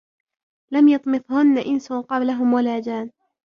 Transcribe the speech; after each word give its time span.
لَمْ 0.71 0.87
يَطْمِثْهُنَّ 0.87 1.57
إِنسٌ 1.57 1.93
قَبْلَهُمْ 1.93 2.53
وَلا 2.53 2.79
جَانٌّ 2.79 3.09